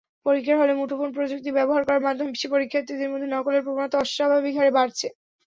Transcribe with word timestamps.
পরীক্ষার 0.25 0.59
হলে 0.61 0.73
মুঠোফোন 0.75 1.09
প্রযুক্তি 1.13 1.49
ব্যবহার 1.57 1.83
করার 1.87 2.05
মাধ্যমে 2.07 2.31
পরীক্ষার্থীদের 2.53 3.11
মধ্যে 3.11 3.27
নকলের 3.29 3.65
প্রবণতা 3.65 3.97
অস্বাভাবিকভাবে 3.99 4.71
বাড়ছে। 4.77 5.07